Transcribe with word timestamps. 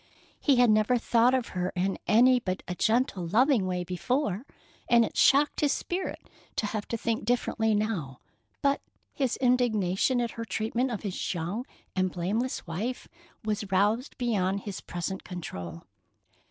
He 0.39 0.55
had 0.55 0.71
never 0.71 0.97
thought 0.97 1.35
of 1.35 1.49
her 1.49 1.71
in 1.75 1.99
any 2.07 2.39
but 2.39 2.63
a 2.67 2.73
gentle, 2.73 3.27
loving 3.27 3.67
way 3.67 3.83
before, 3.83 4.47
and 4.89 5.05
it 5.05 5.15
shocked 5.15 5.59
his 5.61 5.73
spirit 5.73 6.27
to 6.55 6.65
have 6.65 6.87
to 6.87 6.97
think 6.97 7.23
differently 7.23 7.75
now; 7.75 8.19
but 8.63 8.81
his 9.13 9.37
indignation 9.37 10.19
at 10.19 10.31
her 10.31 10.43
treatment 10.43 10.89
of 10.89 11.03
his 11.03 11.35
young 11.35 11.67
and 11.95 12.11
blameless 12.11 12.65
wife 12.65 13.07
was 13.45 13.69
roused 13.71 14.17
beyond 14.17 14.61
his 14.61 14.81
present 14.81 15.23
control. 15.23 15.83